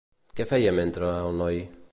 Què 0.39 0.47
feia 0.53 0.73
mentre 0.79 1.13
el 1.29 1.41
noi? 1.45 1.65